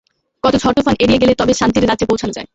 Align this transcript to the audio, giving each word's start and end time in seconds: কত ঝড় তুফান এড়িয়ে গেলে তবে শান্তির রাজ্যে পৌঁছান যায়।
কত 0.43 0.53
ঝড় 0.55 0.73
তুফান 0.73 0.95
এড়িয়ে 0.99 1.21
গেলে 1.21 1.33
তবে 1.35 1.53
শান্তির 1.53 1.87
রাজ্যে 1.89 2.05
পৌঁছান 2.05 2.29
যায়। 2.31 2.47